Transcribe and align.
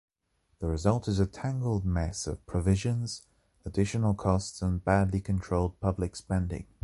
The 0.59 0.65
result 0.65 1.07
is 1.07 1.19
a 1.19 1.27
tangled 1.27 1.85
mess 1.85 2.25
of 2.25 2.43
provisions, 2.47 3.27
additional 3.65 4.15
costs 4.15 4.59
and 4.63 4.83
badly 4.83 5.21
controlled 5.21 5.79
public 5.79 6.15
spending. 6.15 6.65